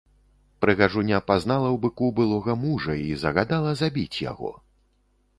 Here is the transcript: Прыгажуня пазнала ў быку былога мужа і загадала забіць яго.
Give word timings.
Прыгажуня 0.63 1.17
пазнала 1.27 1.67
ў 1.67 1.77
быку 1.83 2.07
былога 2.19 2.55
мужа 2.61 2.95
і 3.09 3.19
загадала 3.25 3.75
забіць 3.83 4.17
яго. 4.31 4.51